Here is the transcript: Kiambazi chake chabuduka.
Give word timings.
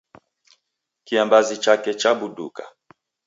Kiambazi 1.05 1.55
chake 1.63 1.91
chabuduka. 2.01 2.63